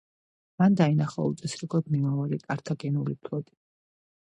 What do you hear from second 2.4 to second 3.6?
კართაგენული ფლოტი.